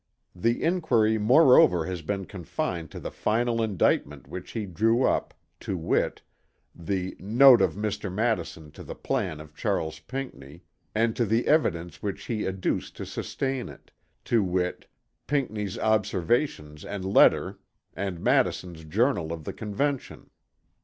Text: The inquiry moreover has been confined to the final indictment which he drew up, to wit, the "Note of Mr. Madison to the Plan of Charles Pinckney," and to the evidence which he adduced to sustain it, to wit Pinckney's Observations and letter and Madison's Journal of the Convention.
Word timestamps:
The 0.33 0.63
inquiry 0.63 1.19
moreover 1.19 1.85
has 1.85 2.01
been 2.01 2.25
confined 2.25 2.89
to 2.89 2.99
the 2.99 3.11
final 3.11 3.61
indictment 3.61 4.25
which 4.27 4.53
he 4.53 4.65
drew 4.65 5.03
up, 5.03 5.31
to 5.59 5.77
wit, 5.77 6.23
the 6.73 7.15
"Note 7.19 7.61
of 7.61 7.75
Mr. 7.75 8.11
Madison 8.11 8.71
to 8.71 8.83
the 8.83 8.95
Plan 8.95 9.39
of 9.39 9.53
Charles 9.53 9.99
Pinckney," 9.99 10.63
and 10.95 11.15
to 11.15 11.23
the 11.23 11.45
evidence 11.47 12.01
which 12.01 12.23
he 12.25 12.47
adduced 12.47 12.97
to 12.97 13.05
sustain 13.05 13.69
it, 13.69 13.91
to 14.25 14.41
wit 14.41 14.87
Pinckney's 15.27 15.77
Observations 15.77 16.83
and 16.83 17.05
letter 17.05 17.59
and 17.93 18.19
Madison's 18.19 18.83
Journal 18.85 19.31
of 19.31 19.43
the 19.43 19.53
Convention. 19.53 20.31